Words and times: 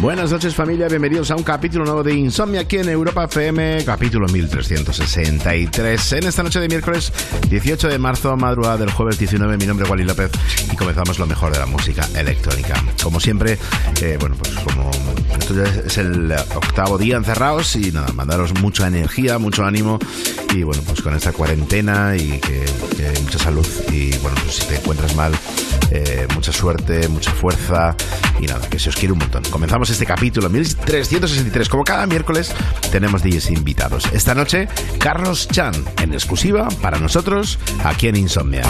Buenas 0.00 0.32
noches 0.32 0.54
familia, 0.54 0.88
bienvenidos 0.88 1.30
a 1.30 1.36
un 1.36 1.42
capítulo 1.42 1.84
nuevo 1.84 2.02
de 2.02 2.14
Insomnia 2.14 2.62
aquí 2.62 2.78
en 2.78 2.88
Europa 2.88 3.24
FM, 3.24 3.84
capítulo 3.84 4.26
1363. 4.28 6.12
En 6.14 6.26
esta 6.26 6.42
noche 6.42 6.58
de 6.58 6.68
miércoles 6.68 7.12
18 7.50 7.86
de 7.86 7.98
marzo, 7.98 8.34
madrugada 8.34 8.78
del 8.78 8.90
jueves 8.92 9.18
19, 9.18 9.58
mi 9.58 9.66
nombre 9.66 9.84
es 9.84 9.90
Wally 9.90 10.04
López 10.04 10.30
y 10.72 10.74
comenzamos 10.74 11.18
lo 11.18 11.26
mejor 11.26 11.52
de 11.52 11.58
la 11.58 11.66
música 11.66 12.08
electrónica. 12.16 12.82
Como 13.02 13.20
siempre, 13.20 13.58
eh, 14.00 14.16
bueno, 14.18 14.36
pues 14.36 14.54
como 14.60 14.90
esto 15.38 15.54
ya 15.54 15.64
es 15.64 15.98
el 15.98 16.32
octavo 16.32 16.96
día 16.96 17.18
encerrados 17.18 17.76
y 17.76 17.92
nada, 17.92 18.10
mandaros 18.14 18.54
mucha 18.58 18.86
energía, 18.86 19.36
mucho 19.38 19.66
ánimo 19.66 19.98
y 20.54 20.62
bueno, 20.62 20.82
pues 20.86 21.02
con 21.02 21.14
esta 21.14 21.32
cuarentena 21.32 22.16
y 22.16 22.40
que, 22.40 22.64
que 22.96 23.20
mucha 23.20 23.38
salud 23.38 23.66
y 23.92 24.16
bueno, 24.18 24.38
pues 24.42 24.56
si 24.56 24.66
te 24.66 24.76
encuentras 24.76 25.14
mal, 25.14 25.32
eh, 25.90 26.26
mucha 26.34 26.52
suerte, 26.52 27.08
mucha 27.08 27.32
fuerza 27.32 27.96
y 28.38 28.46
nada, 28.46 28.68
que 28.68 28.78
se 28.78 28.88
os 28.88 28.96
quiere 28.96 29.12
un 29.12 29.18
montón. 29.18 29.42
Comenzamos 29.50 29.90
este 29.90 30.06
capítulo 30.06 30.48
1363. 30.48 31.68
Como 31.68 31.84
cada 31.84 32.06
miércoles, 32.06 32.52
tenemos 32.90 33.22
DJs 33.22 33.50
invitados. 33.50 34.06
Esta 34.12 34.34
noche, 34.34 34.68
Carlos 34.98 35.48
Chan, 35.48 35.74
en 36.02 36.12
exclusiva 36.12 36.68
para 36.80 36.98
nosotros, 36.98 37.58
aquí 37.84 38.08
en 38.08 38.16
Insomnia. 38.16 38.62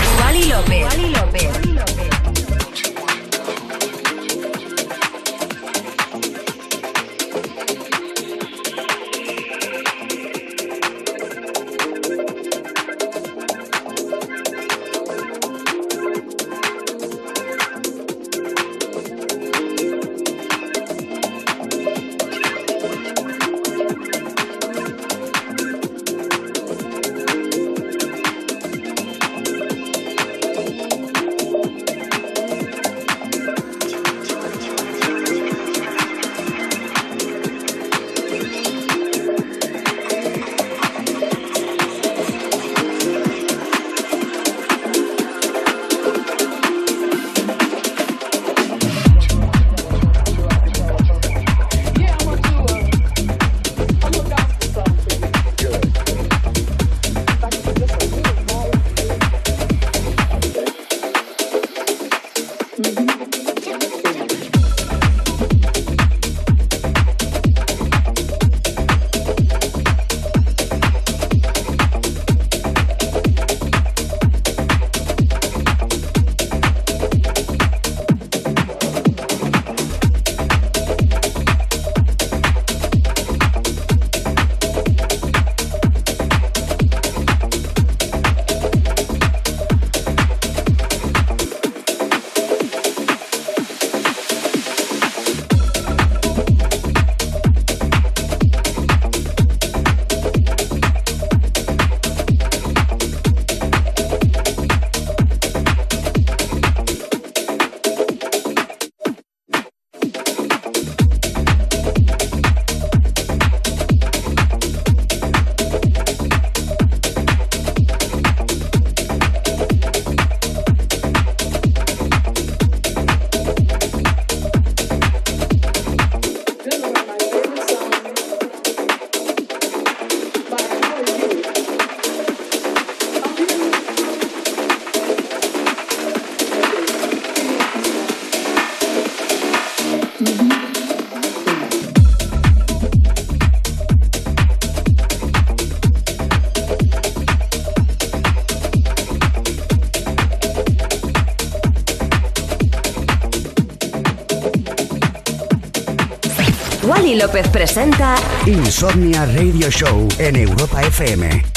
Presenta 157.28 158.14
Insomnia 158.46 159.26
Radio 159.26 159.70
Show 159.70 160.08
en 160.18 160.36
Europa 160.36 160.80
FM. 160.80 161.49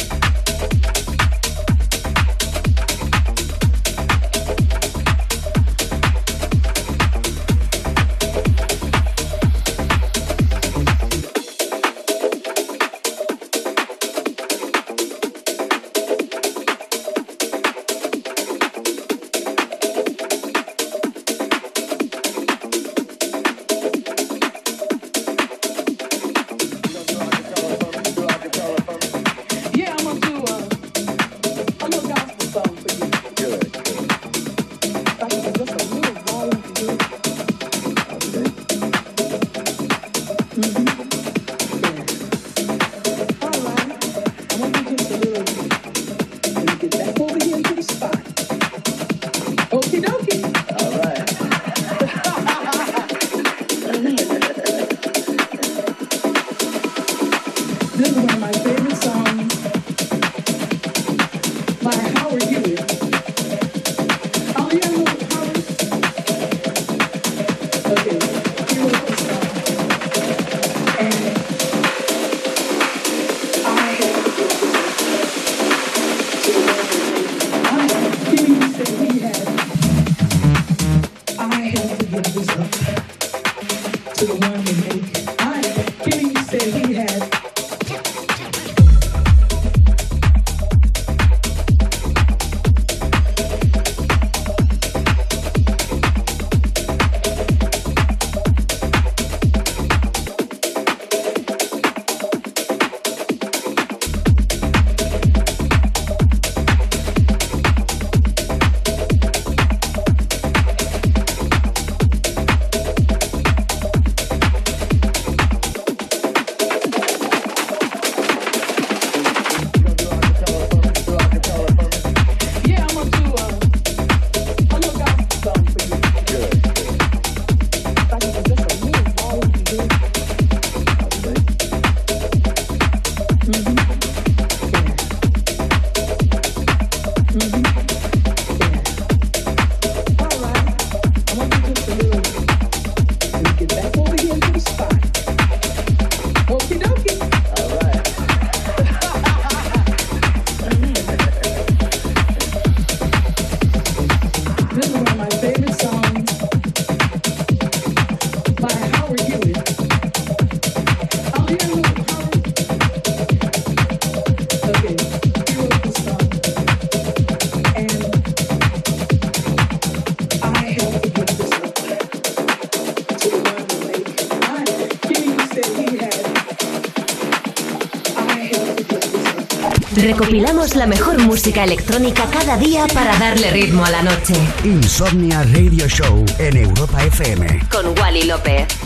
La 180.63 180.87
mejor 180.87 181.19
música 181.19 181.65
electrónica 181.65 182.25
cada 182.31 182.55
día 182.55 182.87
para 182.93 183.19
darle 183.19 183.51
ritmo 183.51 183.83
a 183.83 183.91
la 183.91 184.01
noche. 184.01 184.33
Insomnia 184.63 185.43
Radio 185.43 185.87
Show 185.89 186.23
en 186.39 186.55
Europa 186.55 187.03
FM. 187.03 187.67
Con 187.69 187.87
Wally 187.99 188.23
López. 188.23 188.82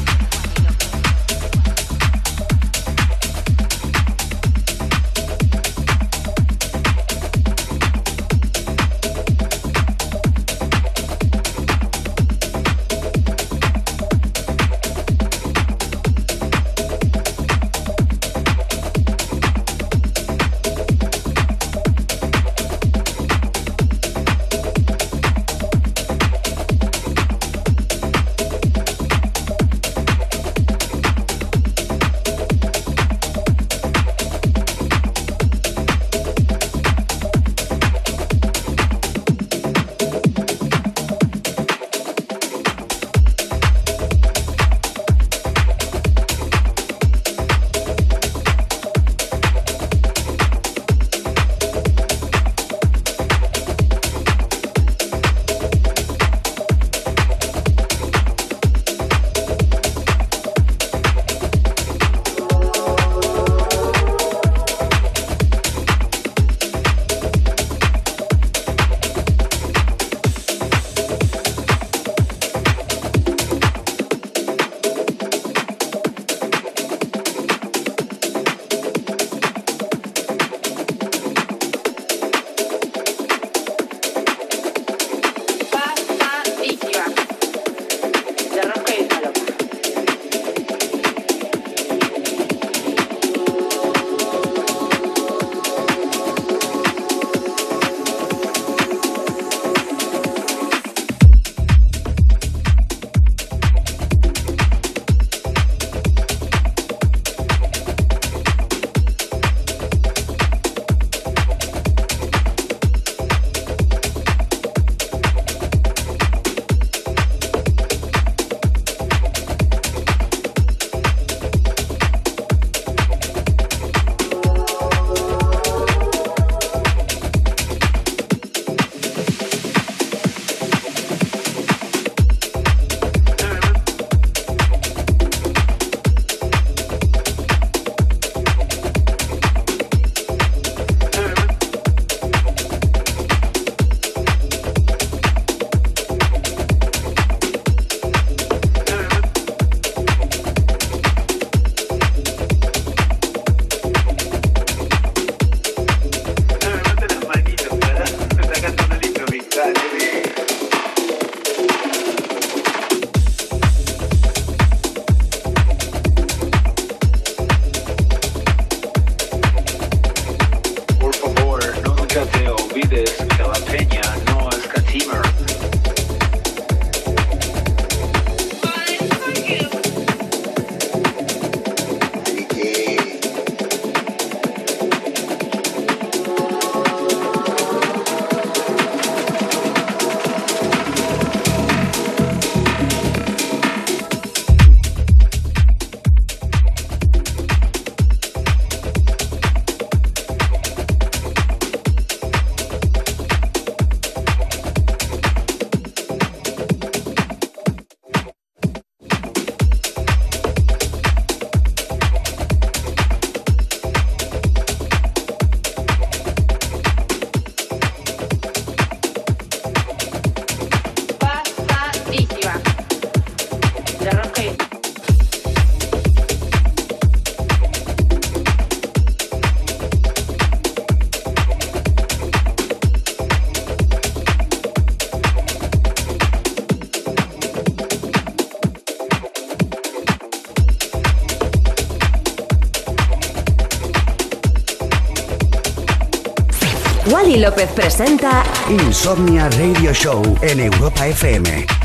López 247.36 247.69
presenta 247.72 248.44
Insomnia 248.69 249.50
Radio 249.50 249.94
Show 249.94 250.24
en 250.42 250.62
Europa 250.62 251.07
FM. 251.07 251.77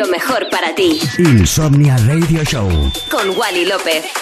Lo 0.00 0.06
mejor 0.06 0.48
para 0.48 0.74
ti. 0.74 0.98
Insomnia 1.18 1.94
Radio 2.06 2.42
Show. 2.42 2.70
Con 3.10 3.36
Wally 3.36 3.66
López. 3.66 4.19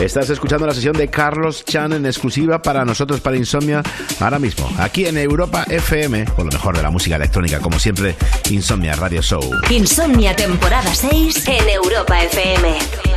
Estás 0.00 0.30
escuchando 0.30 0.66
la 0.66 0.72
sesión 0.72 0.96
de 0.96 1.08
Carlos 1.08 1.62
Chan 1.62 1.92
en 1.92 2.06
exclusiva 2.06 2.62
para 2.62 2.86
nosotros, 2.86 3.20
para 3.20 3.36
Insomnia, 3.36 3.82
ahora 4.18 4.38
mismo, 4.38 4.66
aquí 4.78 5.04
en 5.04 5.18
Europa 5.18 5.64
FM, 5.68 6.24
con 6.24 6.46
lo 6.46 6.52
mejor 6.52 6.74
de 6.74 6.82
la 6.82 6.90
música 6.90 7.16
electrónica, 7.16 7.60
como 7.60 7.78
siempre, 7.78 8.16
Insomnia 8.48 8.96
Radio 8.96 9.20
Show. 9.20 9.42
Insomnia 9.70 10.34
temporada 10.34 10.94
6 10.94 11.48
en 11.48 11.68
Europa 11.68 12.18
FM. 12.24 13.09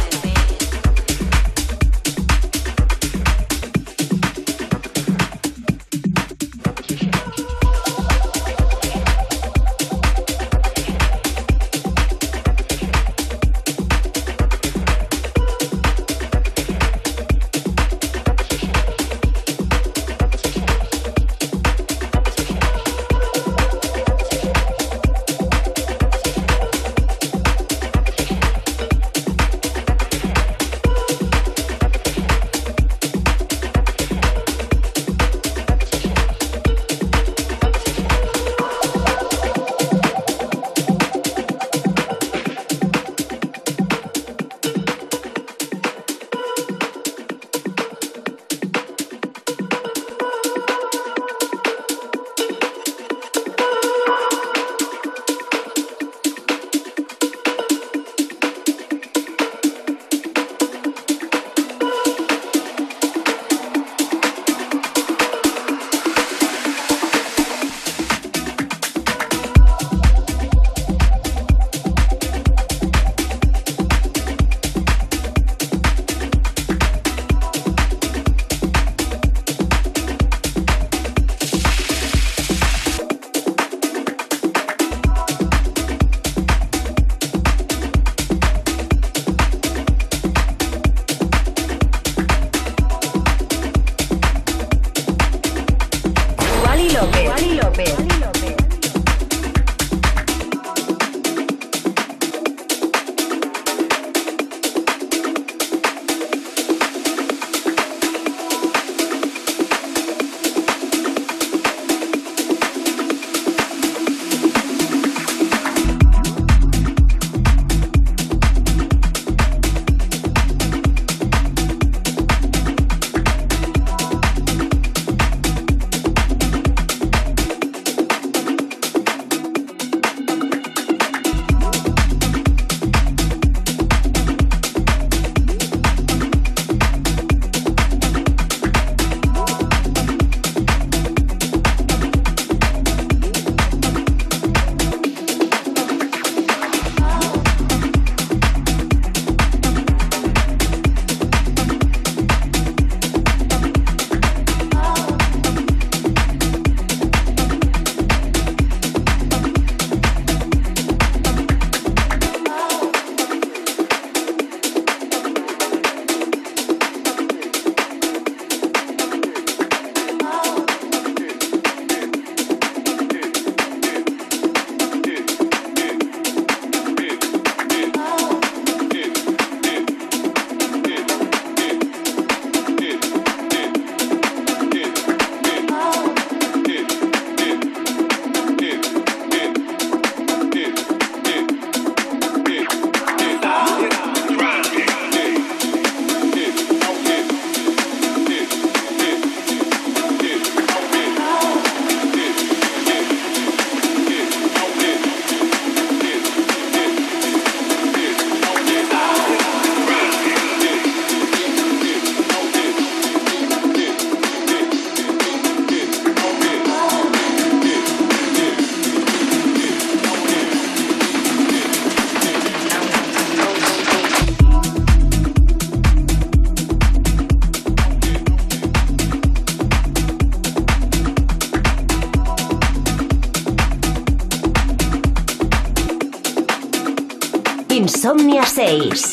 Insomnia 238.74 239.13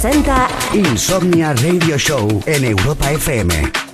presenta 0.00 0.46
Insomnia 0.74 1.54
Radio 1.54 1.96
Show 1.96 2.42
en 2.44 2.64
Europa 2.64 3.12
FM. 3.12 3.85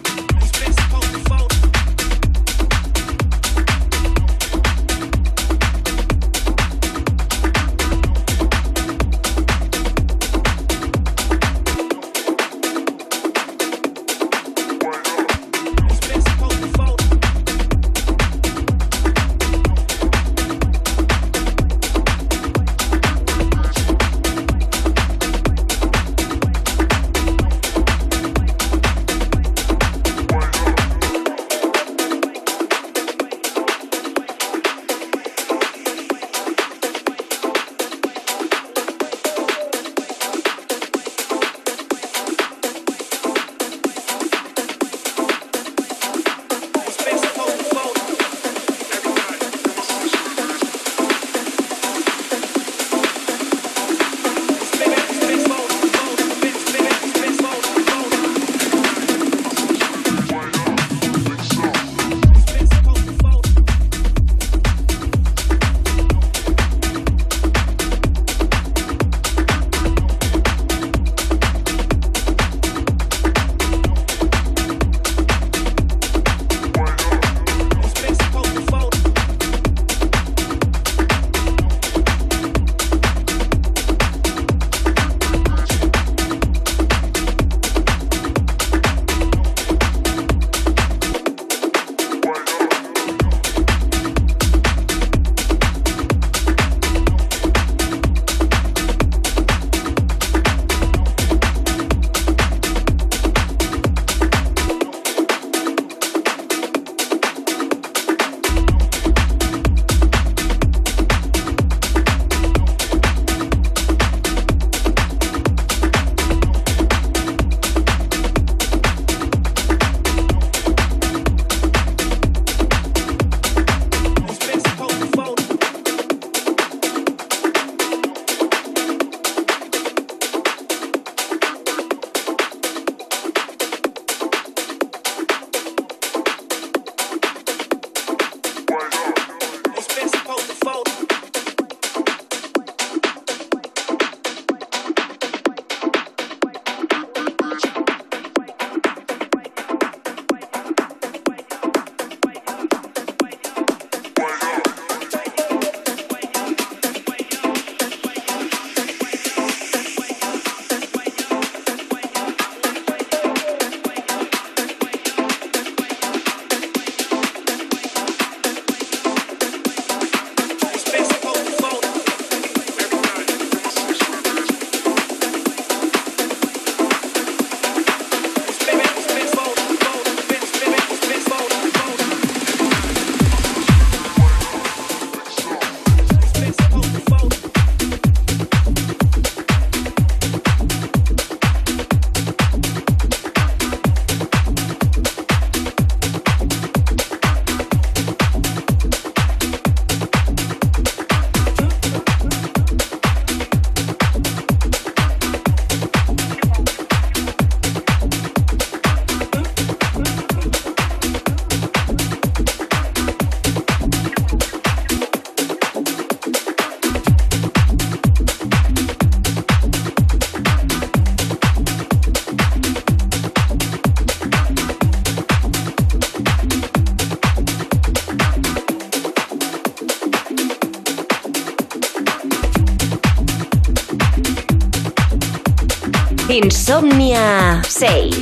Insomnia 236.73 237.61
6. 237.69 238.22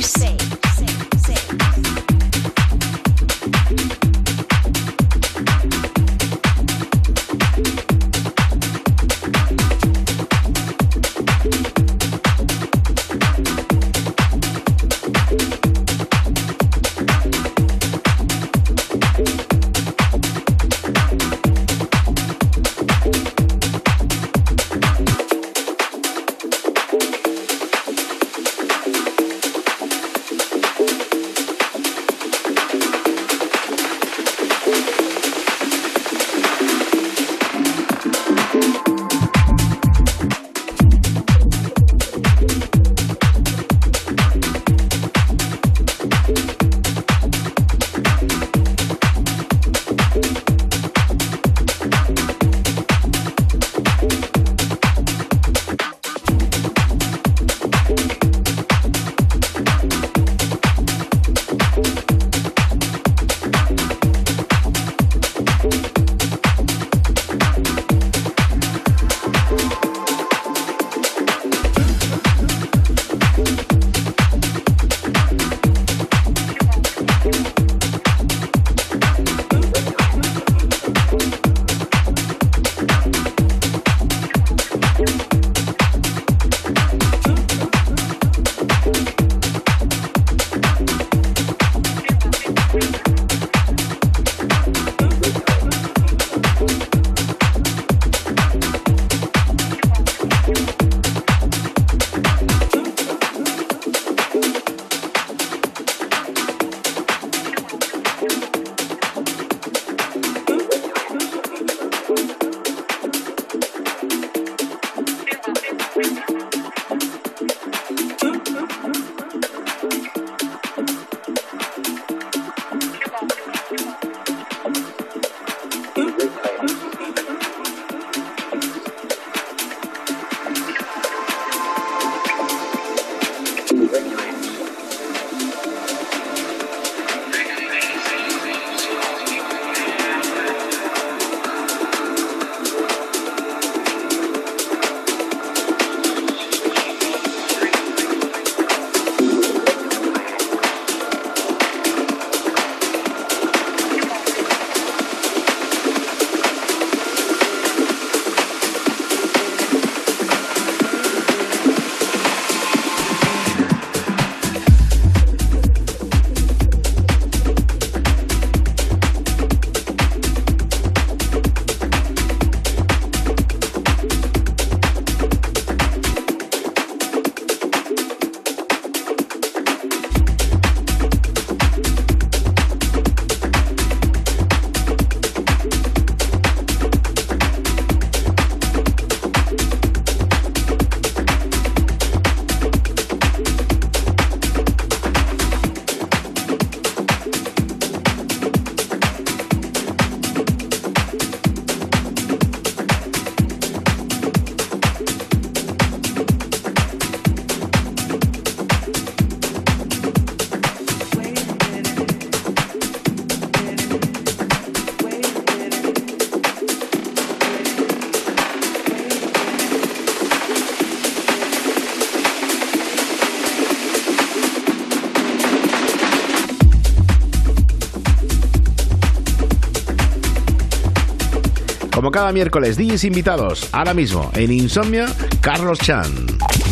Cada 232.11 232.31
miércoles, 232.31 232.77
DJs 232.77 233.05
invitados. 233.05 233.67
Ahora 233.71 233.93
mismo, 233.93 234.29
en 234.35 234.51
Insomnia, 234.51 235.07
Carlos 235.41 235.79
Chan. 235.79 236.13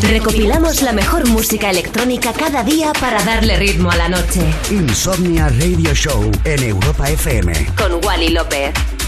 Recopilamos 0.10 0.82
la 0.82 0.94
mejor 0.94 1.28
música 1.28 1.70
electrónica 1.70 2.34
cada 2.34 2.64
día 2.64 2.92
para 3.00 3.24
darle 3.24 3.58
ritmo 3.58 3.90
a 3.90 3.96
la 3.96 4.10
noche. 4.10 4.42
Insomnia 4.70 5.50
Radio 5.50 5.94
Show 5.94 6.32
en 6.44 6.64
Europa 6.64 7.10
FM. 7.10 7.54
Con 7.78 8.04
Wally 8.06 8.30
López. 8.30 8.99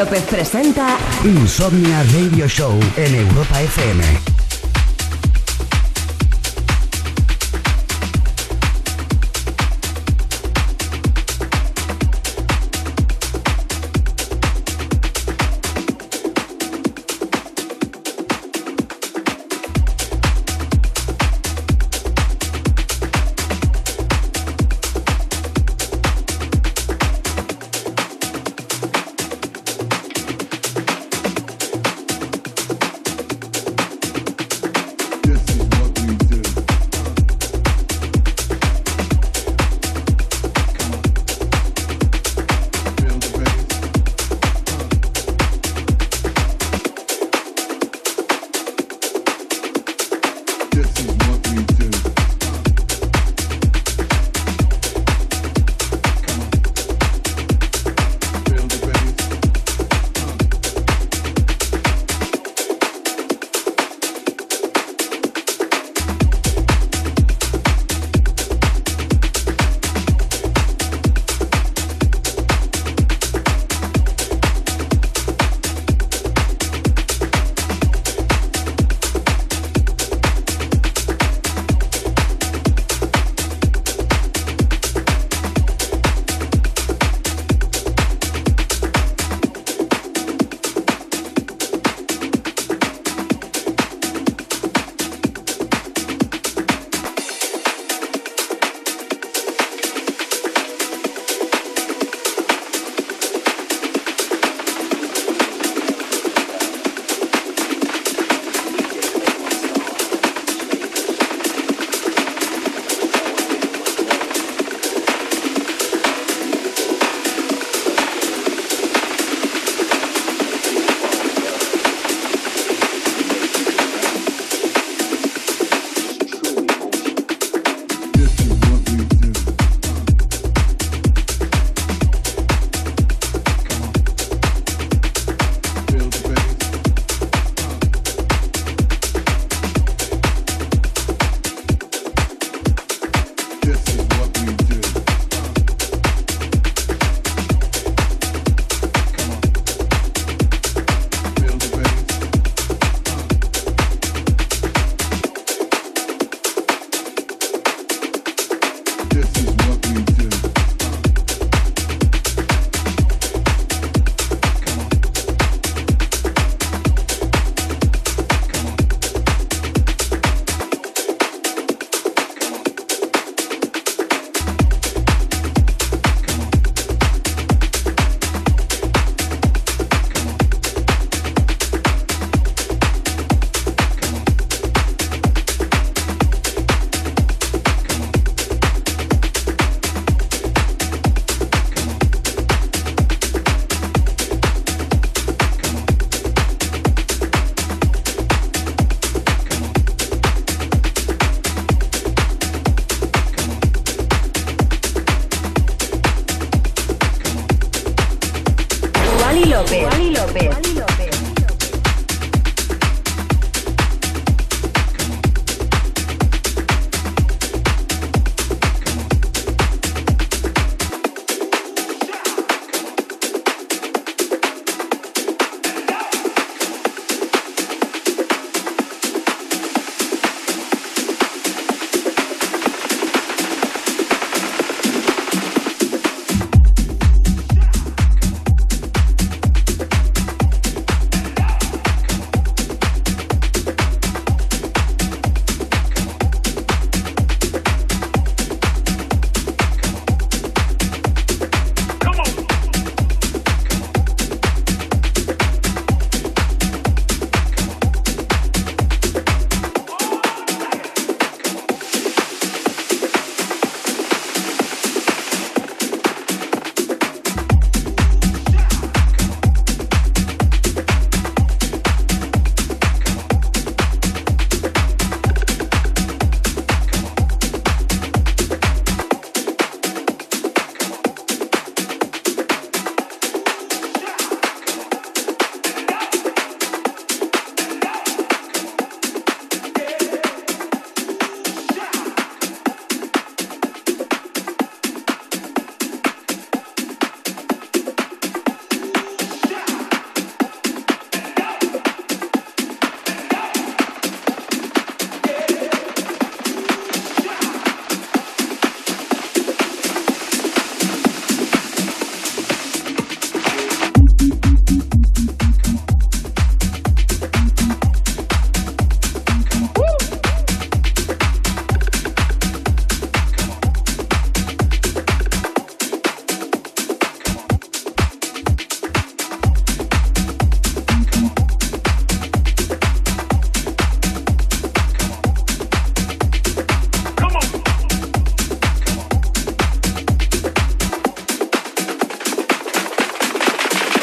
López 0.00 0.22
presenta 0.22 0.96
Insomnia 1.24 2.02
Radio 2.04 2.48
Show 2.48 2.80
en 2.96 3.14
Europa 3.16 3.60
FM. 3.60 4.19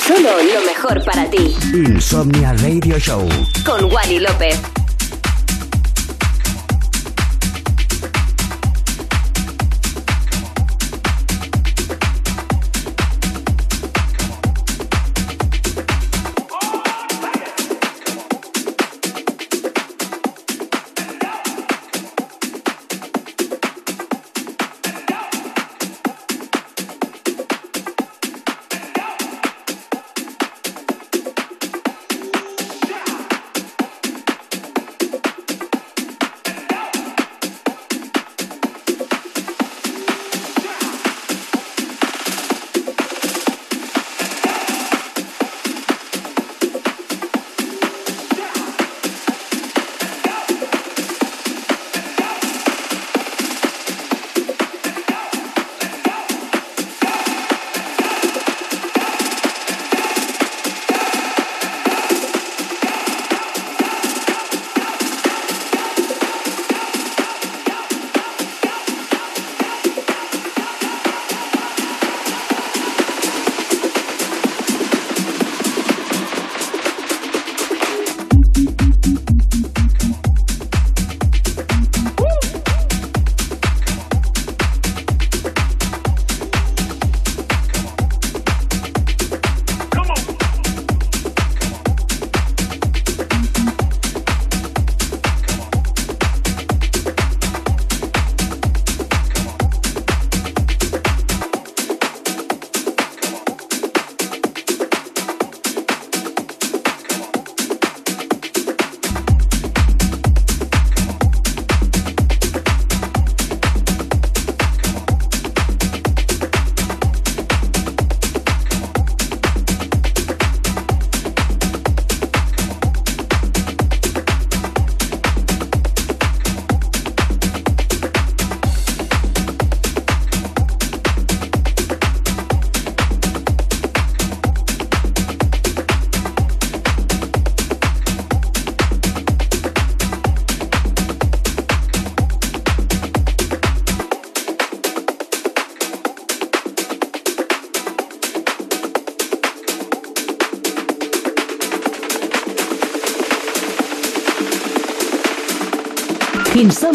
Solo 0.07 0.29
lo 0.41 0.65
mejor 0.65 1.03
para 1.03 1.29
ti. 1.29 1.53
Insomnia 1.73 2.53
Radio 2.53 2.97
Show. 2.97 3.27
Con 3.65 3.91
Wally 3.91 4.19
López. 4.19 4.76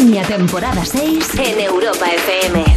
Insomnia 0.03 0.27
temporada 0.27 0.83
6 0.83 1.29
en 1.39 1.61
Europa 1.61 2.05
FM. 2.07 2.72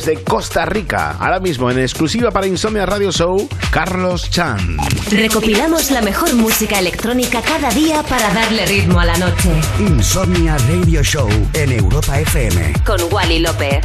Desde 0.00 0.22
Costa 0.24 0.64
Rica. 0.64 1.16
Ahora 1.18 1.40
mismo 1.40 1.70
en 1.70 1.78
exclusiva 1.78 2.30
para 2.30 2.46
Insomnia 2.46 2.86
Radio 2.86 3.12
Show, 3.12 3.46
Carlos 3.70 4.30
Chan. 4.30 4.78
Recopilamos 5.10 5.90
la 5.90 6.00
mejor 6.00 6.34
música 6.34 6.78
electrónica 6.78 7.42
cada 7.42 7.70
día 7.70 8.02
para 8.02 8.32
darle 8.32 8.64
ritmo 8.64 8.98
a 8.98 9.04
la 9.04 9.18
noche. 9.18 9.50
Insomnia 9.78 10.56
Radio 10.70 11.02
Show 11.02 11.28
en 11.52 11.72
Europa 11.72 12.18
FM. 12.18 12.72
Con 12.86 13.12
Wally 13.12 13.40
López. 13.40 13.84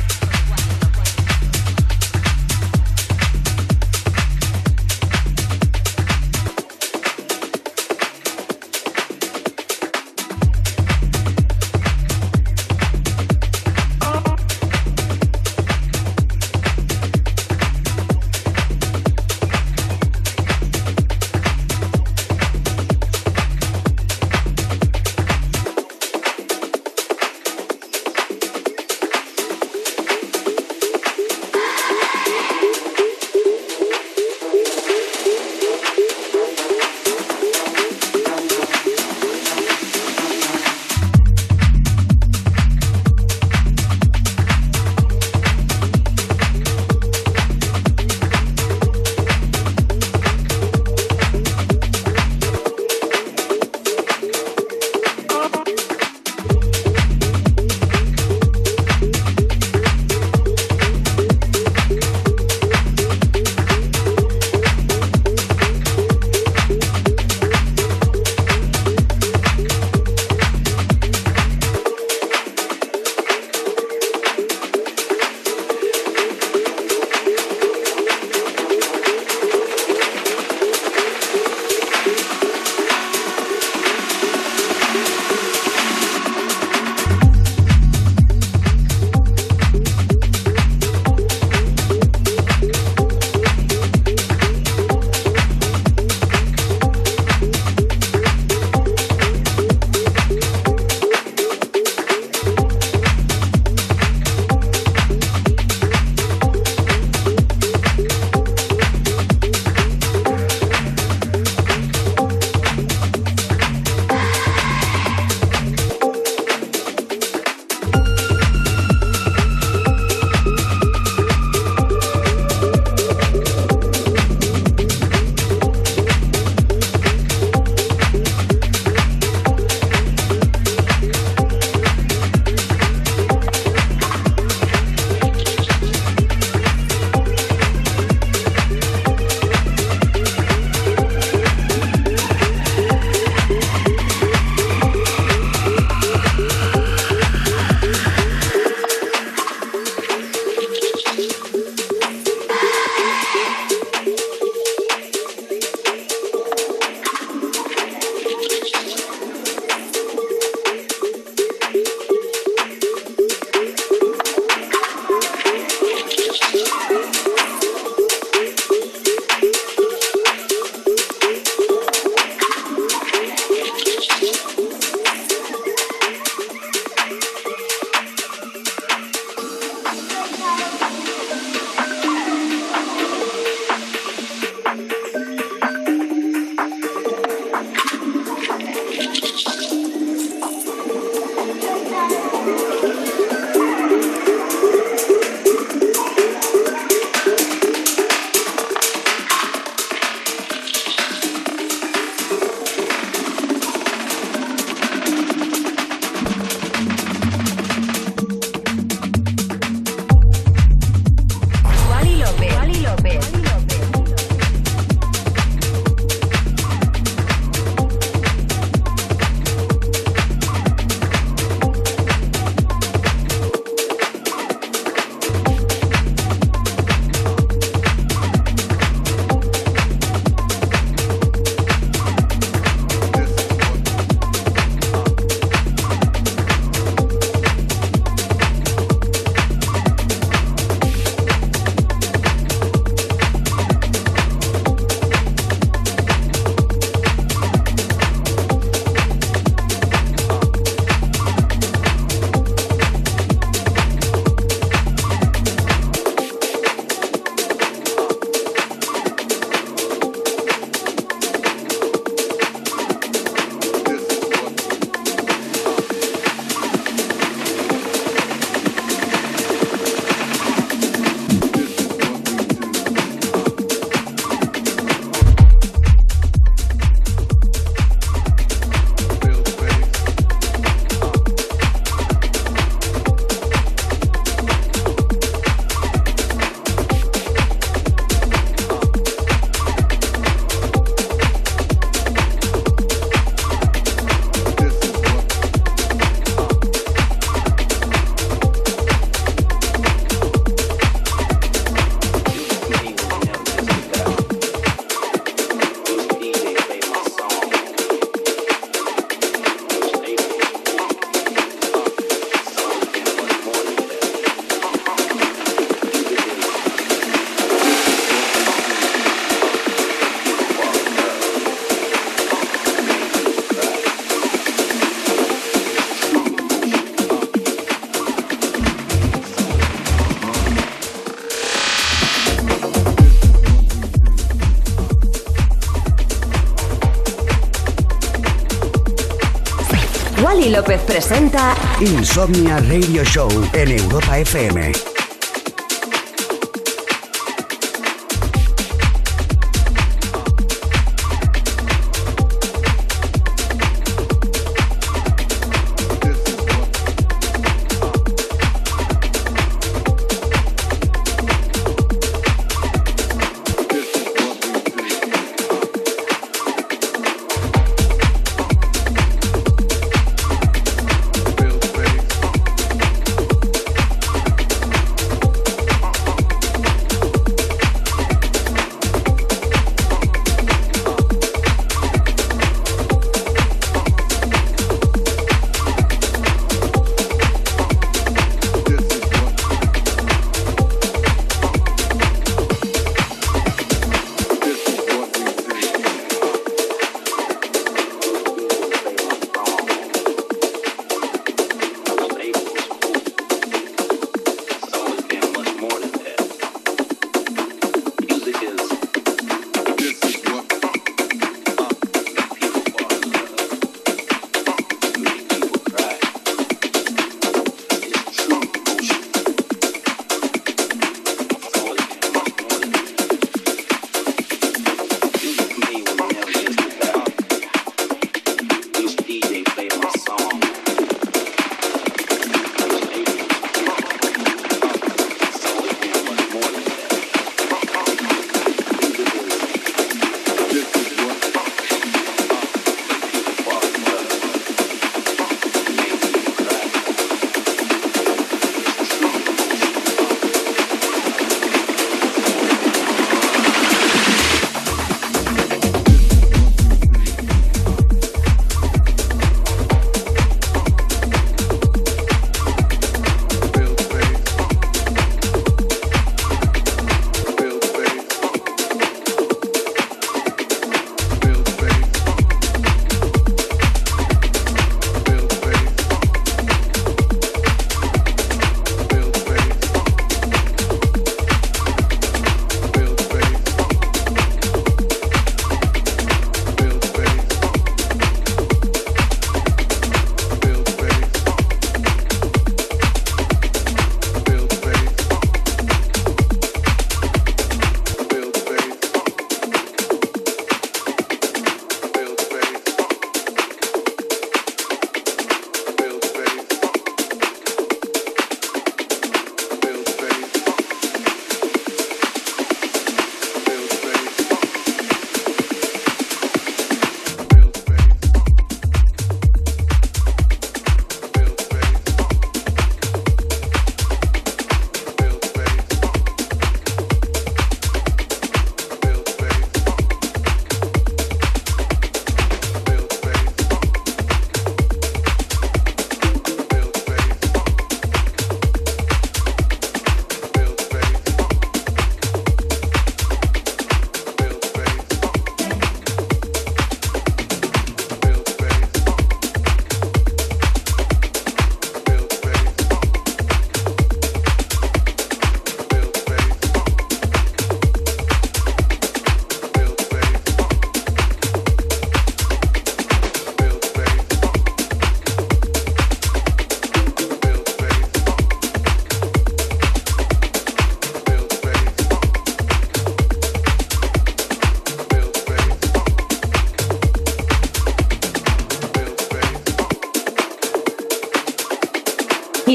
Presenta 341.07 341.55
Insomnia 341.81 342.57
Radio 342.61 343.03
Show 343.03 343.29
en 343.53 343.69
Europa 343.77 344.17
FM. 344.17 344.94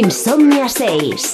Insomnia 0.03 0.67
6. 0.67 1.30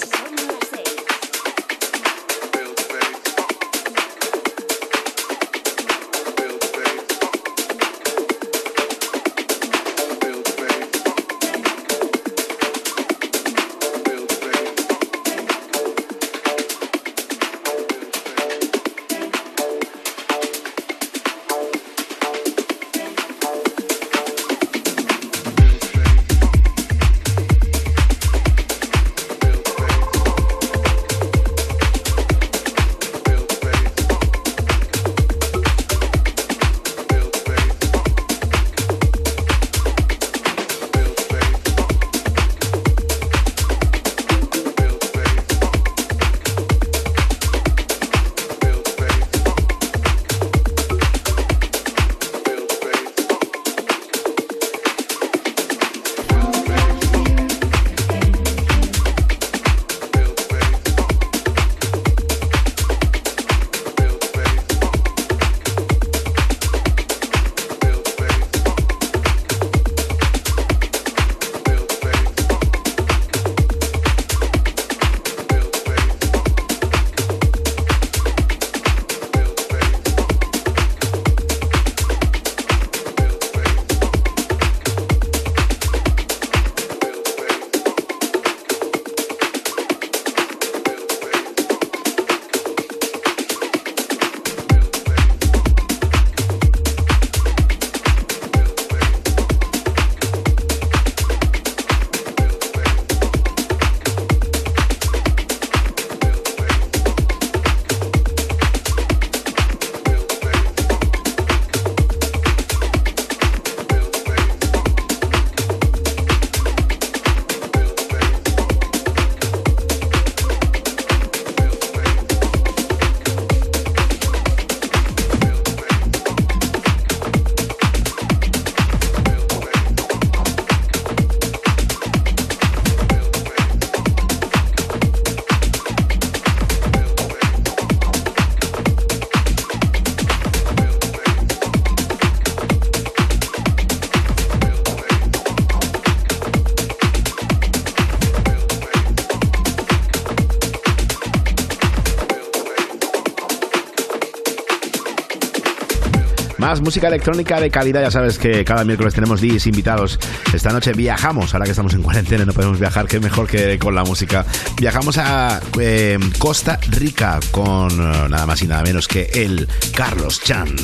Más 156.66 156.80
música 156.80 157.06
electrónica 157.06 157.60
de 157.60 157.70
calidad. 157.70 158.02
Ya 158.02 158.10
sabes 158.10 158.40
que 158.40 158.64
cada 158.64 158.82
miércoles 158.82 159.14
tenemos 159.14 159.40
DJs 159.40 159.68
invitados. 159.68 160.18
Esta 160.52 160.72
noche 160.72 160.94
viajamos, 160.94 161.54
ahora 161.54 161.64
que 161.64 161.70
estamos 161.70 161.94
en 161.94 162.02
cuarentena 162.02 162.44
no 162.44 162.52
podemos 162.52 162.80
viajar, 162.80 163.06
qué 163.06 163.20
mejor 163.20 163.46
que 163.46 163.78
con 163.78 163.94
la 163.94 164.02
música. 164.02 164.44
Viajamos 164.76 165.16
a 165.16 165.60
eh, 165.78 166.18
Costa 166.40 166.80
Rica 166.88 167.38
con 167.52 167.92
eh, 167.92 168.28
nada 168.28 168.46
más 168.46 168.60
y 168.62 168.66
nada 168.66 168.82
menos 168.82 169.06
que 169.06 169.30
el 169.32 169.68
Carlos 169.94 170.40
Chan. 170.42 170.74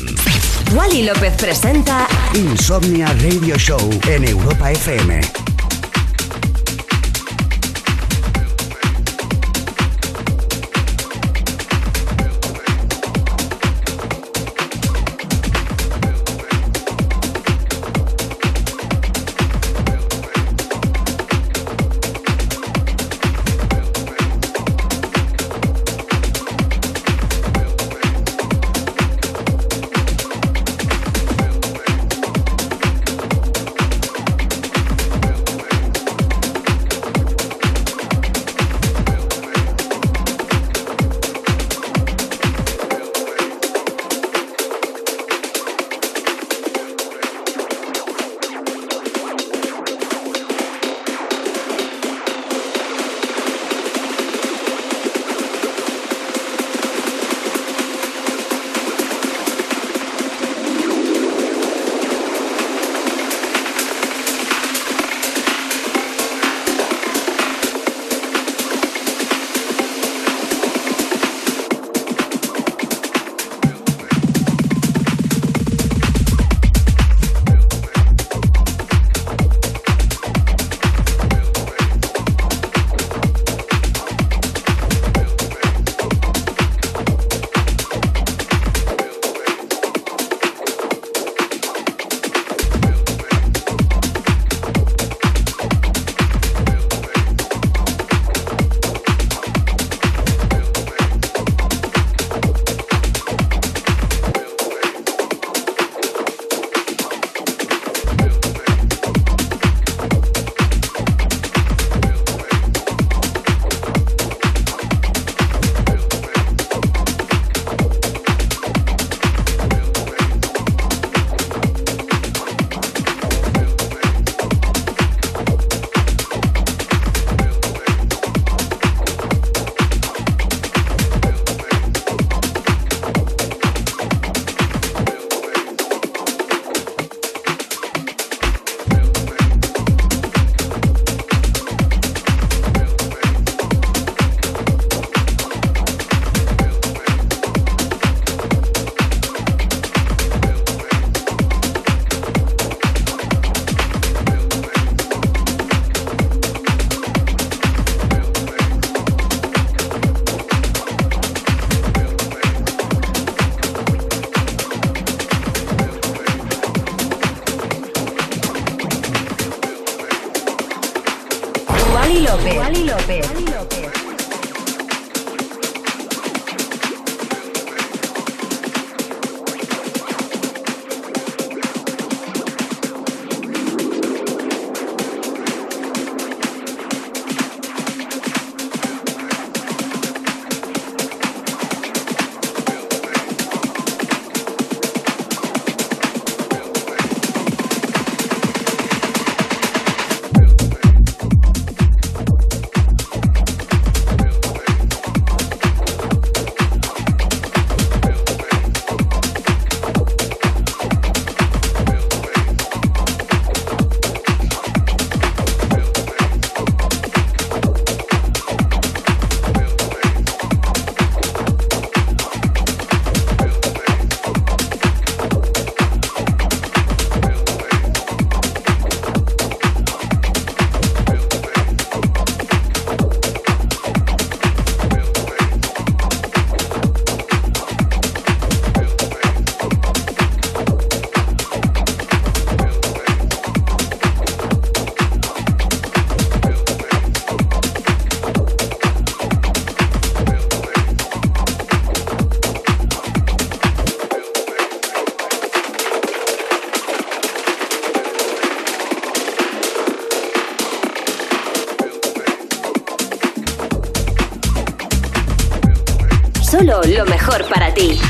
Wally 0.73 1.03
López 1.03 1.35
presenta 1.35 2.07
Insomnia 2.33 3.07
Radio 3.21 3.57
Show 3.57 3.99
en 4.07 4.23
Europa 4.23 4.71
FM. 4.71 5.42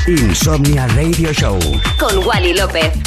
Insomnia 0.08 0.86
Radio 0.88 1.32
Show. 1.32 1.58
Con 1.98 2.26
Wally 2.26 2.54
López. 2.54 3.03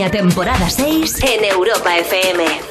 Insomnia 0.00 0.10
temporada 0.10 0.70
6 0.70 1.24
en 1.24 1.44
Europa 1.44 1.98
FM. 1.98 2.69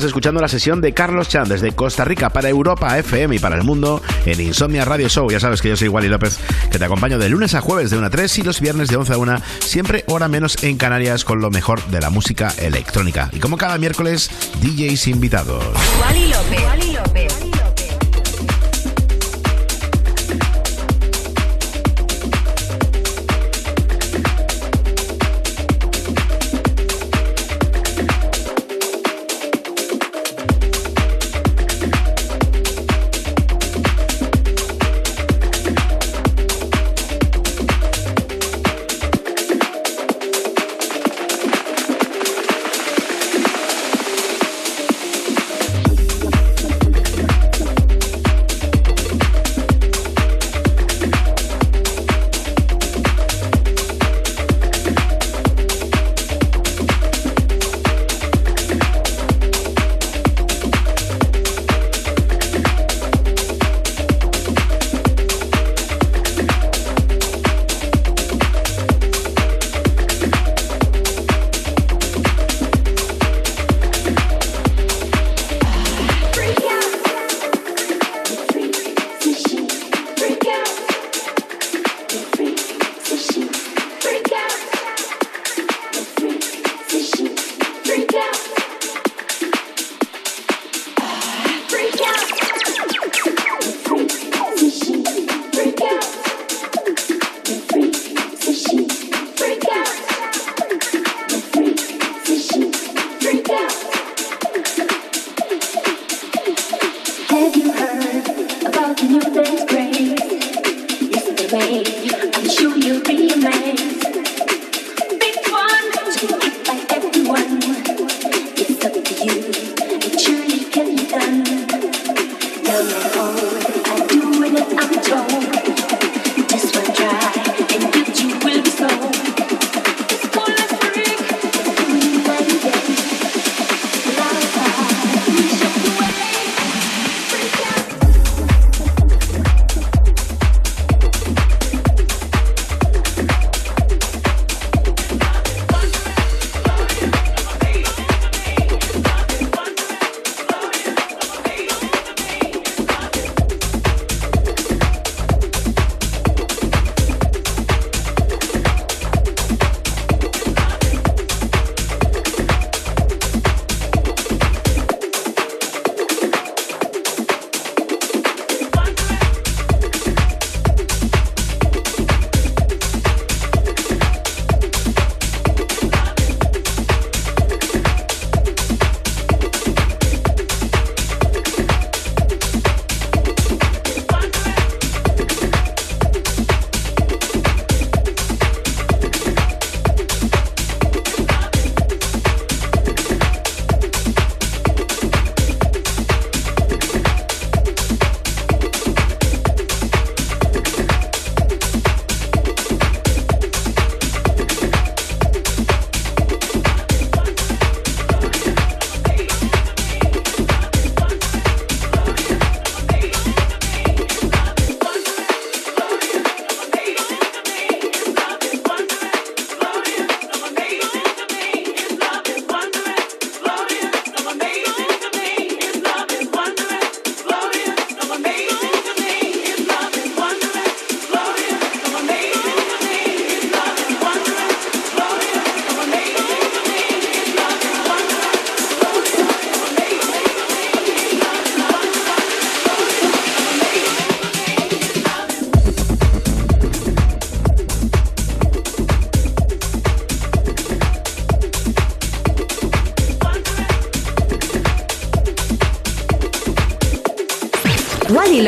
Estás 0.00 0.12
escuchando 0.12 0.40
la 0.40 0.48
sesión 0.48 0.80
de 0.80 0.94
Carlos 0.94 1.28
Chan 1.28 1.46
desde 1.46 1.72
Costa 1.72 2.06
Rica 2.06 2.30
para 2.30 2.48
Europa 2.48 2.98
FM 2.98 3.36
y 3.36 3.38
para 3.38 3.56
el 3.56 3.64
mundo 3.64 4.00
en 4.24 4.40
Insomnia 4.40 4.82
Radio 4.86 5.10
Show. 5.10 5.30
Ya 5.30 5.40
sabes 5.40 5.60
que 5.60 5.68
yo 5.68 5.76
soy 5.76 5.88
Wally 5.88 6.08
López, 6.08 6.38
que 6.72 6.78
te 6.78 6.84
acompaño 6.86 7.18
de 7.18 7.28
lunes 7.28 7.54
a 7.54 7.60
jueves 7.60 7.90
de 7.90 7.98
1 7.98 8.06
a 8.06 8.08
3 8.08 8.38
y 8.38 8.42
los 8.42 8.62
viernes 8.62 8.88
de 8.88 8.96
11 8.96 9.12
a 9.12 9.18
1, 9.18 9.42
siempre 9.58 10.04
hora 10.06 10.26
menos 10.26 10.62
en 10.62 10.78
Canarias 10.78 11.26
con 11.26 11.42
lo 11.42 11.50
mejor 11.50 11.84
de 11.88 12.00
la 12.00 12.08
música 12.08 12.50
electrónica. 12.56 13.28
Y 13.34 13.40
como 13.40 13.58
cada 13.58 13.76
miércoles, 13.76 14.30
DJs 14.62 15.08
invitados. 15.08 15.62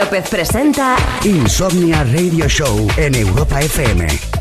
López 0.02 0.28
presenta 0.28 0.96
Insomnia 1.22 2.02
Radio 2.02 2.48
Show 2.48 2.88
en 2.96 3.14
Europa 3.14 3.60
FM. 3.60 4.31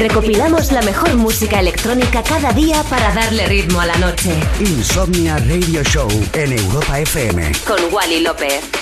Recopilamos 0.00 0.72
la 0.72 0.80
mejor 0.80 1.14
música 1.16 1.60
electrónica 1.60 2.22
cada 2.22 2.54
día 2.54 2.82
para 2.84 3.12
darle 3.12 3.44
ritmo 3.44 3.82
a 3.82 3.86
la 3.86 3.98
noche. 3.98 4.30
Insomnia 4.58 5.36
Radio 5.36 5.82
Show 5.82 6.08
en 6.32 6.52
Europa 6.54 7.00
FM. 7.00 7.52
Con 7.66 7.92
Wally 7.92 8.20
López. 8.20 8.79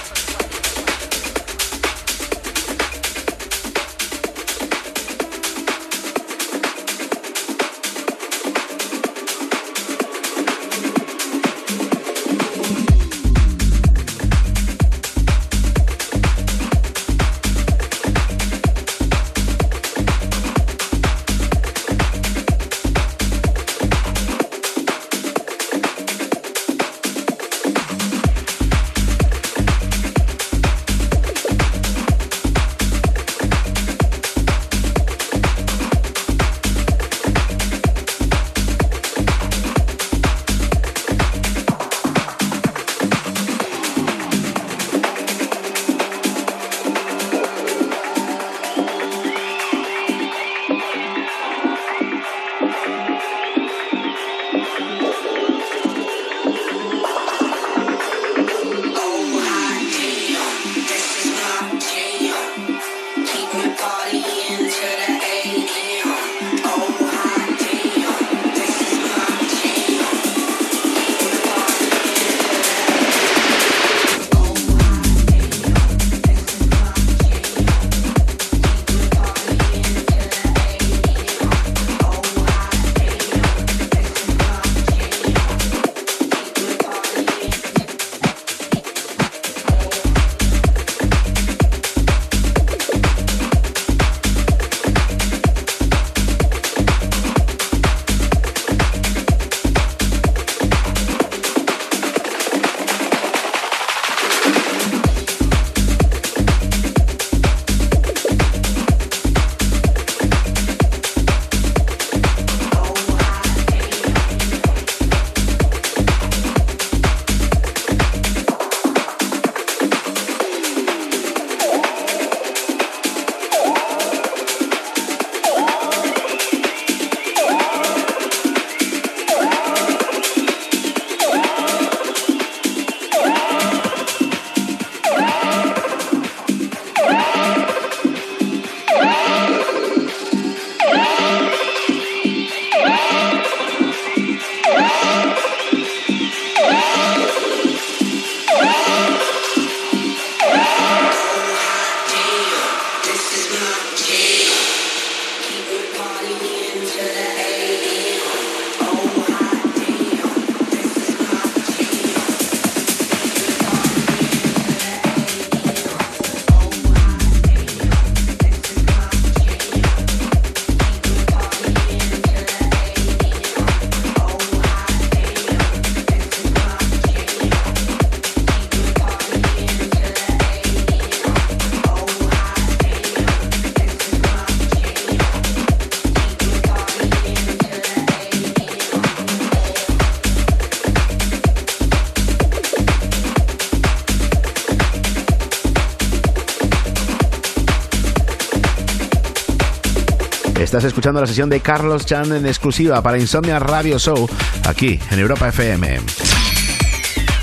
Estás 200.78 200.90
escuchando 200.92 201.20
la 201.20 201.26
sesión 201.26 201.50
de 201.50 201.58
Carlos 201.58 202.06
Chan 202.06 202.30
en 202.30 202.46
exclusiva 202.46 203.02
para 203.02 203.18
Insomnia 203.18 203.58
Radio 203.58 203.98
Show, 203.98 204.28
aquí 204.64 205.00
en 205.10 205.18
Europa 205.18 205.48
FM. 205.48 205.98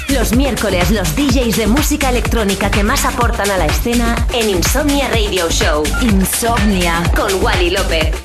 Los 0.08 0.34
miércoles, 0.38 0.90
los 0.90 1.14
DJs 1.18 1.58
de 1.58 1.68
música 1.68 2.12
electrónica 2.12 2.72
que 2.72 2.82
más 2.86 3.04
aportan 3.04 3.52
a 3.52 3.58
la 3.58 3.66
escena 3.66 4.16
en 4.32 4.52
Insomnia 4.52 5.10
Radio 5.10 5.50
Show. 5.50 5.84
Insomnia. 6.02 7.04
Con 7.14 7.44
Wally 7.44 7.72
López. 7.72 8.25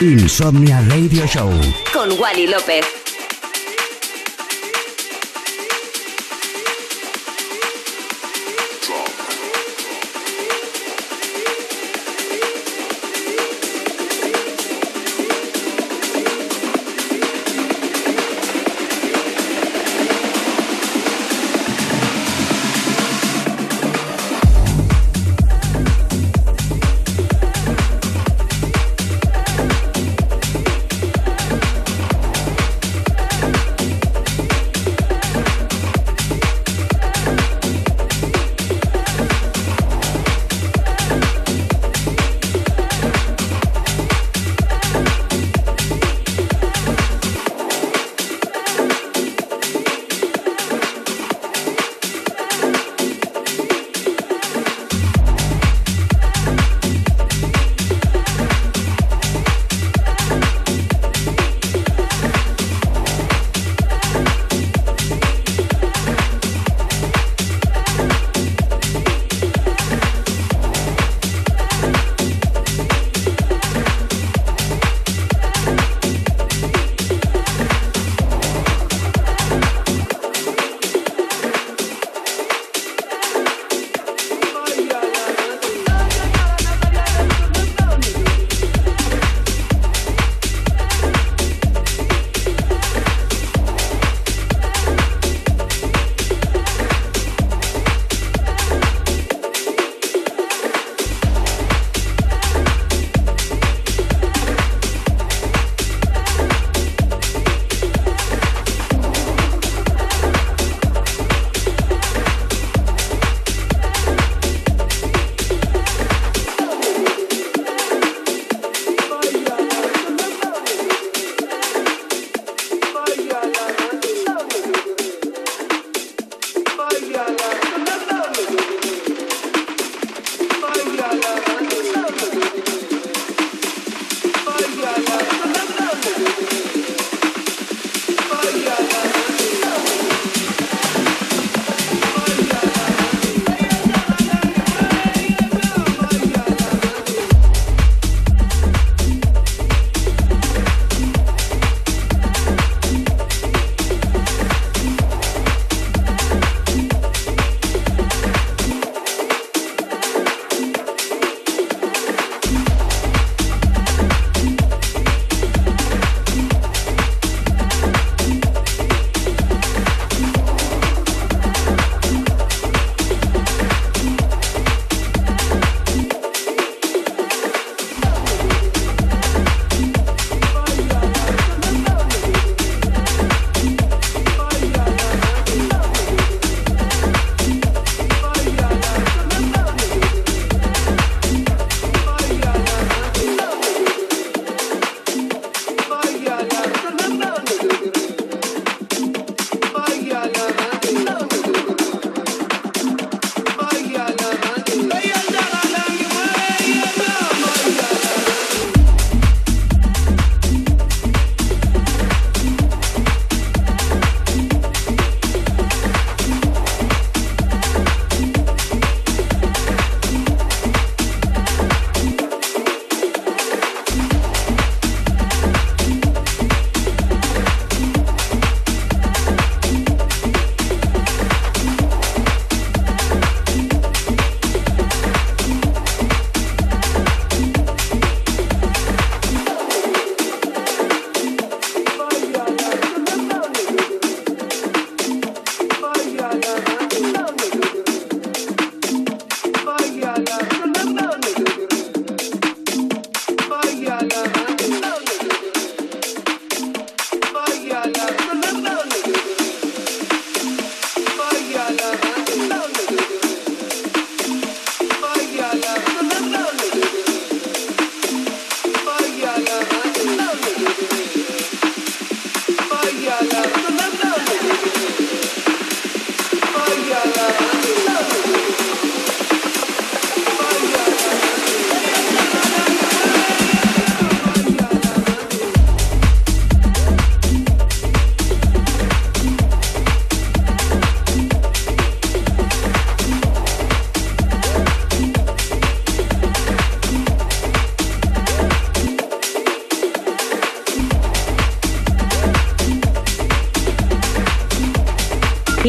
Insomnia 0.00 0.80
Radio 0.88 1.26
Show. 1.26 1.50
Con 1.92 2.12
Wally 2.20 2.46
López. 2.46 2.97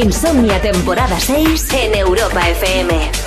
Insomnia 0.03 0.61
temporada 0.61 1.19
6 1.19 1.73
en 1.73 1.95
Europa 1.95 2.39
FM. 2.47 3.18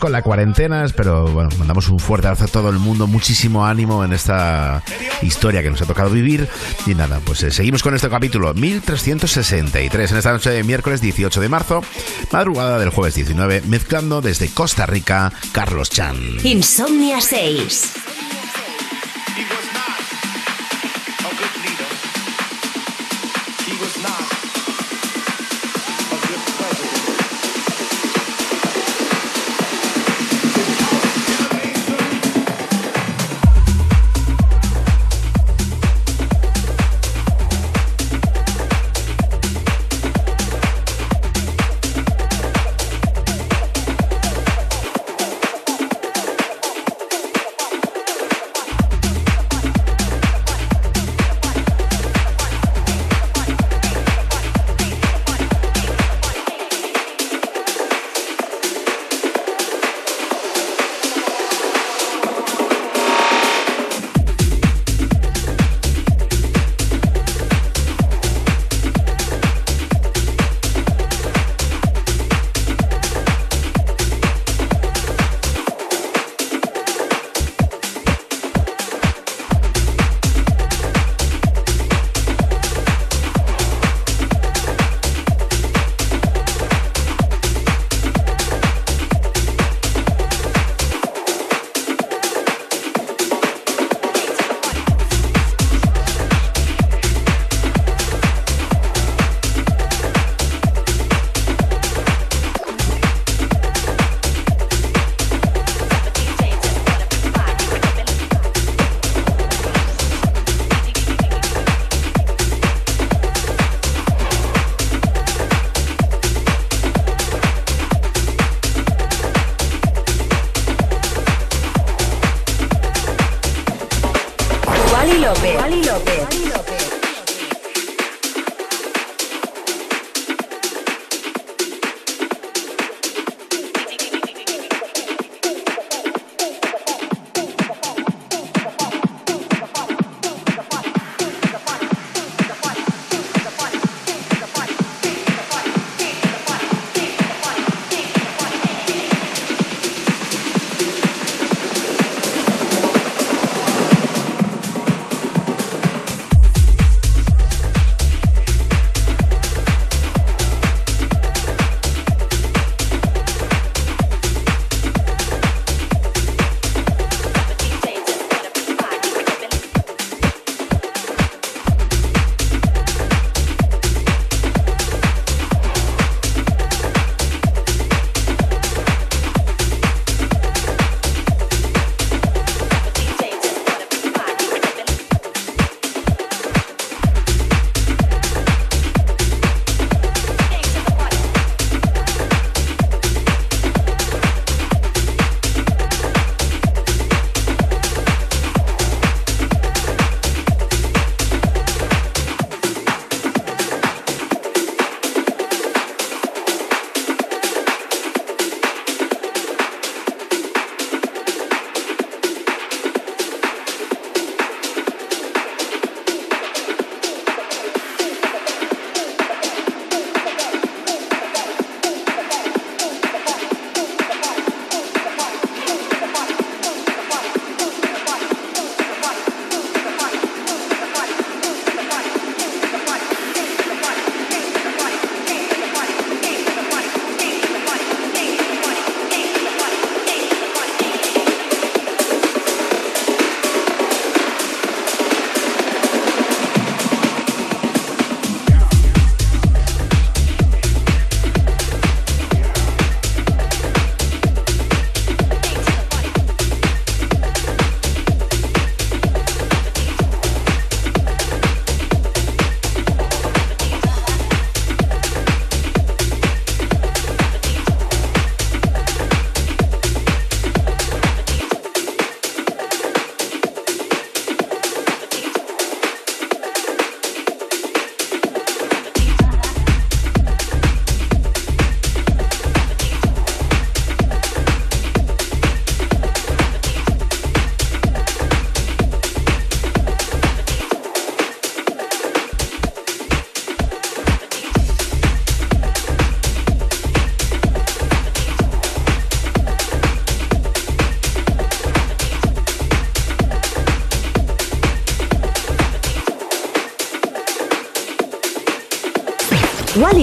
Con 0.00 0.10
la 0.10 0.22
cuarentena, 0.22 0.84
pero 0.96 1.28
bueno, 1.28 1.50
mandamos 1.58 1.88
un 1.88 2.00
fuerte 2.00 2.26
abrazo 2.26 2.44
a 2.44 2.48
todo 2.48 2.70
el 2.70 2.78
mundo, 2.78 3.06
muchísimo 3.06 3.64
ánimo 3.64 4.04
en 4.04 4.12
esta 4.12 4.82
historia 5.22 5.62
que 5.62 5.70
nos 5.70 5.80
ha 5.82 5.86
tocado 5.86 6.10
vivir. 6.10 6.48
Y 6.86 6.94
nada, 6.94 7.20
pues 7.24 7.42
eh, 7.44 7.52
seguimos 7.52 7.82
con 7.82 7.94
este 7.94 8.08
capítulo 8.08 8.52
1363 8.54 10.10
en 10.10 10.16
esta 10.16 10.32
noche 10.32 10.50
de 10.50 10.64
miércoles 10.64 11.00
18 11.00 11.40
de 11.40 11.48
marzo, 11.48 11.84
madrugada 12.32 12.78
del 12.78 12.88
jueves 12.88 13.14
19, 13.14 13.62
mezclando 13.68 14.20
desde 14.20 14.48
Costa 14.48 14.86
Rica 14.86 15.32
Carlos 15.52 15.90
Chan. 15.90 16.16
Insomnia 16.42 17.20
6. 17.20 17.92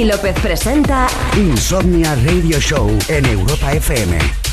López 0.08 0.40
presenta 0.40 1.08
Insomnia 1.36 2.16
Radio 2.16 2.60
Show 2.62 2.90
en 3.10 3.26
Europa 3.26 3.74
FM. 3.74 4.47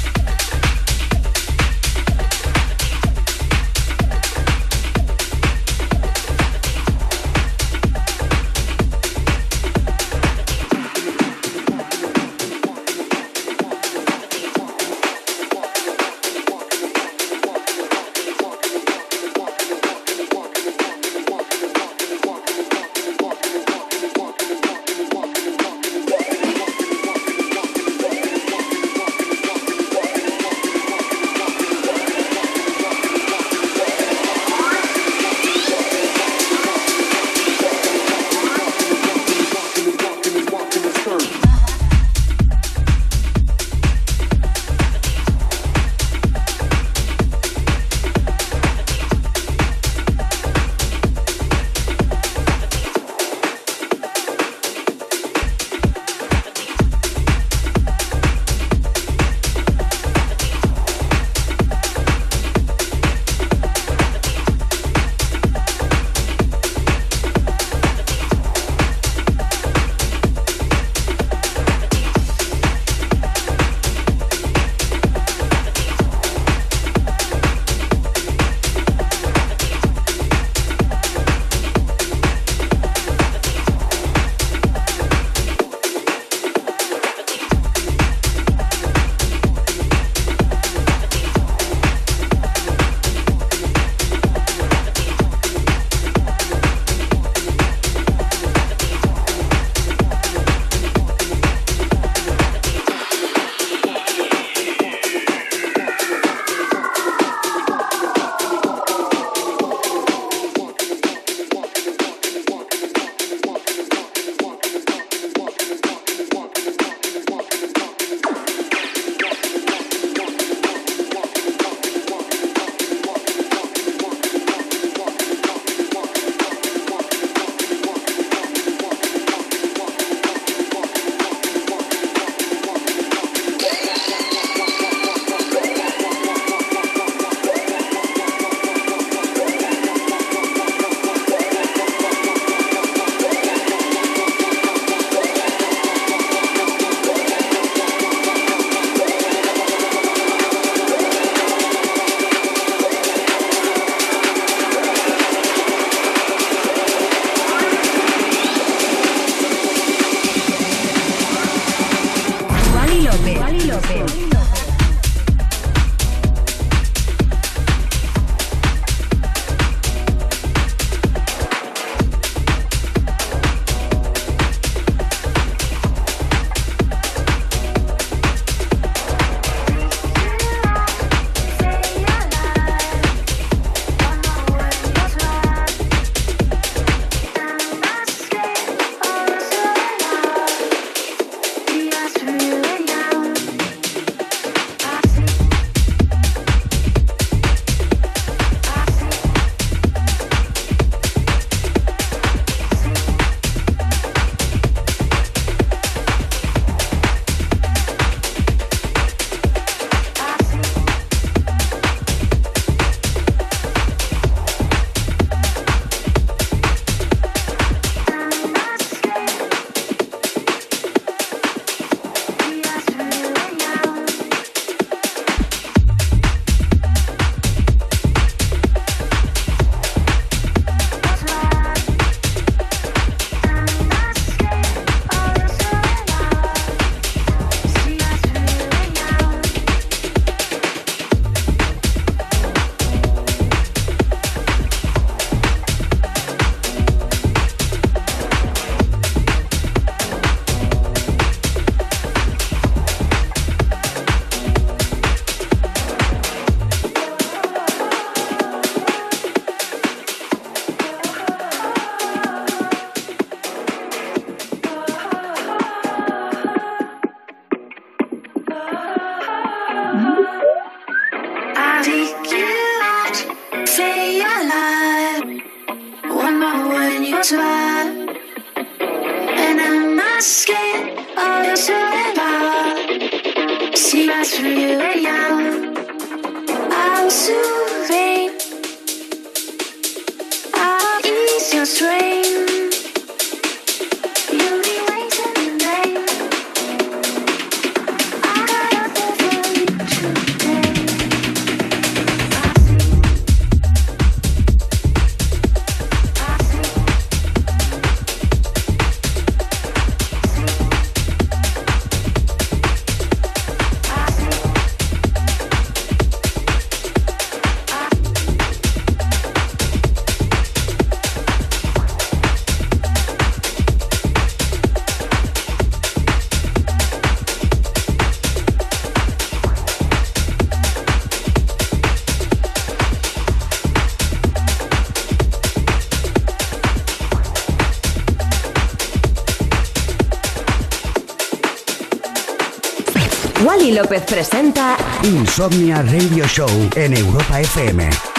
López 343.75 344.05
presenta 344.05 344.77
Insomnia 345.03 345.83
Radio 345.83 346.25
Show 346.29 346.49
en 346.77 346.97
Europa 346.97 347.41
FM. 347.41 348.14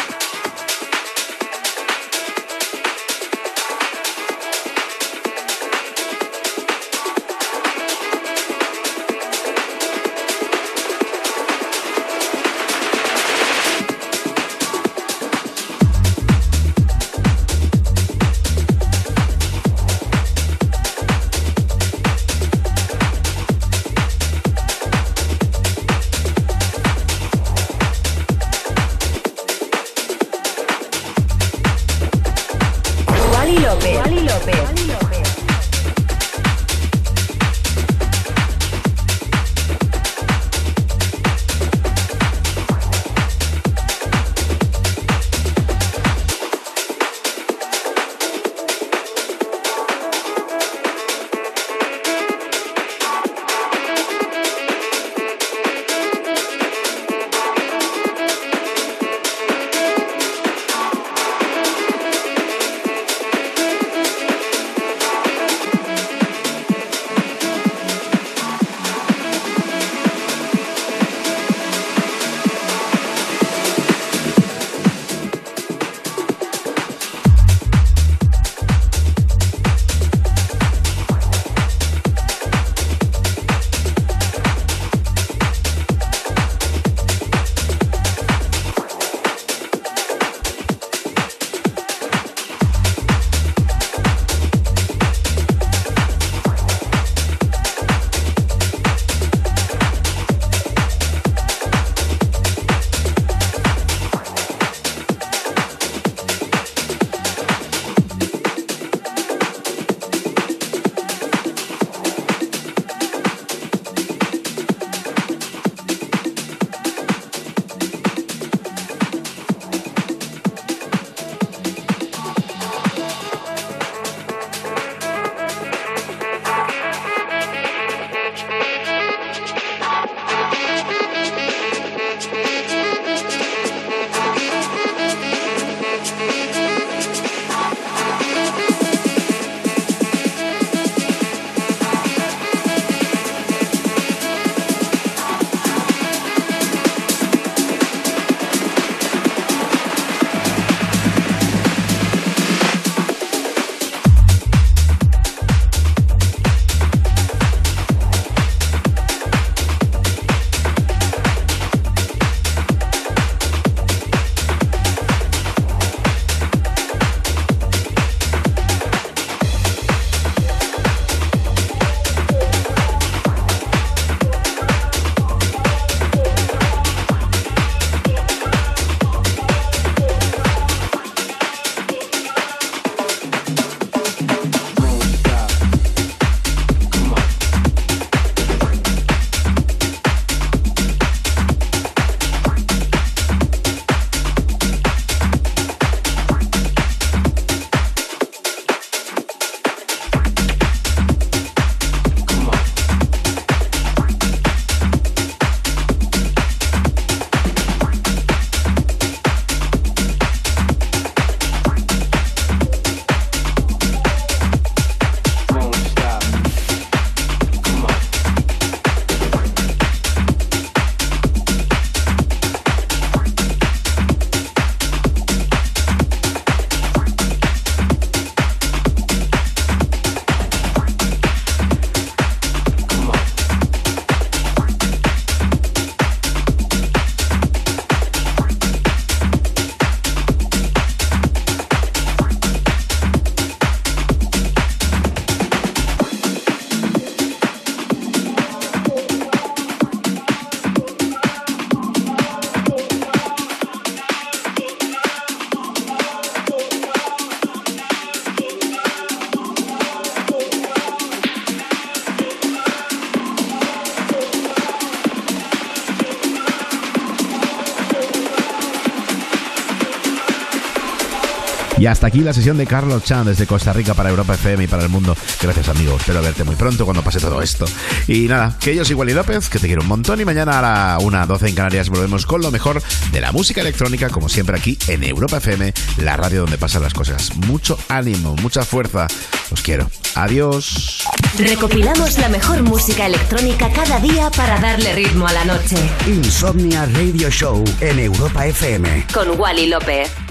Y 271.85 271.87
hasta 271.87 272.07
aquí 272.07 272.21
la 272.21 272.33
sesión 272.33 272.57
de 272.57 272.65
Carlos 272.65 273.03
Chan 273.03 273.27
desde 273.27 273.45
Costa 273.45 273.71
Rica 273.71 273.93
para 273.93 274.09
Europa 274.09 274.33
FM 274.33 274.63
y 274.63 274.67
para 274.67 274.81
el 274.81 274.89
mundo. 274.89 275.15
Gracias, 275.39 275.69
amigo. 275.69 275.95
Espero 275.97 276.19
verte 276.19 276.43
muy 276.43 276.55
pronto 276.55 276.83
cuando 276.83 277.03
pase 277.03 277.19
todo 277.19 277.43
esto. 277.43 277.67
Y 278.07 278.21
nada, 278.21 278.57
que 278.59 278.75
yo 278.75 278.83
soy 278.83 278.95
Wally 278.95 279.13
López, 279.13 279.49
que 279.49 279.59
te 279.59 279.67
quiero 279.67 279.83
un 279.83 279.89
montón. 279.89 280.19
Y 280.19 280.25
mañana 280.25 280.57
a 280.57 280.61
la 280.63 280.97
1.12 280.97 281.49
en 281.49 281.53
Canarias 281.53 281.89
volvemos 281.89 282.25
con 282.25 282.41
lo 282.41 282.49
mejor 282.49 282.81
de 283.11 283.21
la 283.21 283.31
música 283.31 283.61
electrónica, 283.61 284.09
como 284.09 284.29
siempre 284.29 284.57
aquí 284.57 284.79
en 284.87 285.03
Europa 285.03 285.37
FM, 285.37 285.75
la 285.97 286.17
radio 286.17 286.41
donde 286.41 286.57
pasan 286.57 286.81
las 286.81 286.95
cosas. 286.95 287.35
Mucho 287.35 287.77
ánimo, 287.87 288.35
mucha 288.37 288.65
fuerza. 288.65 289.05
Os 289.51 289.61
quiero. 289.61 289.87
Adiós. 290.15 291.03
Recopilamos 291.37 292.17
la 292.17 292.29
mejor 292.29 292.63
música 292.63 293.05
electrónica 293.05 293.69
cada 293.71 293.99
día 293.99 294.31
para 294.31 294.59
darle 294.59 294.91
ritmo 294.95 295.27
a 295.27 295.33
la 295.33 295.45
noche. 295.45 295.77
Insomnia 296.07 296.87
Radio 296.87 297.29
Show 297.29 297.63
en 297.79 297.99
Europa 297.99 298.47
FM. 298.47 299.05
Con 299.13 299.39
Wally 299.39 299.67
López. 299.67 300.24